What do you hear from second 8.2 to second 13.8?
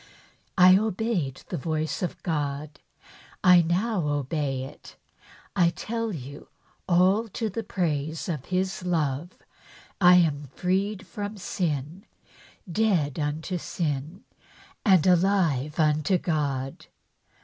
of His love, I am freed from sin, dead unto